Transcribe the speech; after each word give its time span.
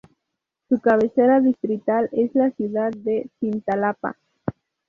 Su 0.67 0.79
cabecera 0.81 1.41
distrital 1.41 2.09
es 2.11 2.33
la 2.33 2.49
ciudad 2.49 2.89
de 2.89 3.29
Cintalapa. 3.39 4.17